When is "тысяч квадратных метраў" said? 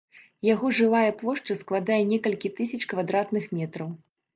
2.59-3.99